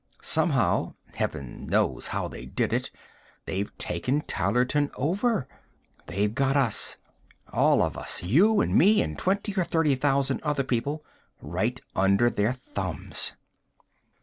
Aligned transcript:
Somehow 0.23 0.95
heaven 1.13 1.67
knows 1.67 2.07
how 2.07 2.27
they 2.27 2.47
did 2.47 2.73
it 2.73 2.89
they've 3.45 3.69
taken 3.77 4.21
Tylerton 4.21 4.89
over. 4.95 5.47
They've 6.07 6.33
got 6.33 6.57
us, 6.57 6.97
all 7.53 7.83
of 7.83 7.95
us, 7.99 8.23
you 8.23 8.61
and 8.61 8.73
me 8.73 9.03
and 9.03 9.15
twenty 9.15 9.53
or 9.53 9.63
thirty 9.63 9.93
thousand 9.93 10.41
other 10.41 10.63
people, 10.63 11.05
right 11.39 11.79
under 11.95 12.31
their 12.31 12.51
thumbs. 12.51 13.33